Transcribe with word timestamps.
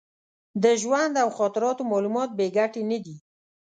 د 0.63 0.65
ژوند 0.81 1.13
او 1.23 1.29
خاطراتو 1.37 1.83
معلومات 1.91 2.29
بې 2.37 2.47
ګټې 2.57 2.81
نه 2.91 2.97
دي. 3.05 3.17